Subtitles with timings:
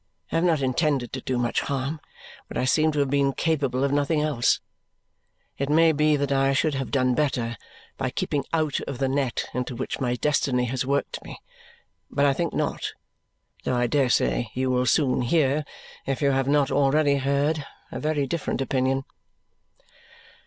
[0.31, 2.01] I have not intended to do much harm,
[2.47, 4.59] but I seem to have been capable of nothing else.
[5.59, 7.55] It may be that I should have done better
[7.97, 11.39] by keeping out of the net into which my destiny has worked me,
[12.09, 12.93] but I think not,
[13.63, 15.63] though I dare say you will soon hear,
[16.07, 19.05] if you have not already heard, a very different opinion.